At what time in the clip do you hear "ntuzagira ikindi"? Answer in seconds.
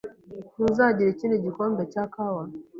0.53-1.43